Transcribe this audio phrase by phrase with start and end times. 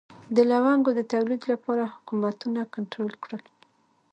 [0.35, 3.43] د لونګو د تولید لپاره حکومتونه کنټرول کړل.